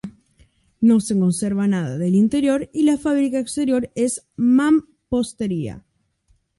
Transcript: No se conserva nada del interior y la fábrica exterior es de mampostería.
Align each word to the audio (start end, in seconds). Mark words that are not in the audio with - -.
No 0.79 0.99
se 0.99 1.13
conserva 1.19 1.67
nada 1.67 1.99
del 1.99 2.15
interior 2.15 2.71
y 2.73 2.85
la 2.85 2.97
fábrica 2.97 3.37
exterior 3.37 3.91
es 3.93 4.15
de 4.15 4.23
mampostería. 4.37 5.83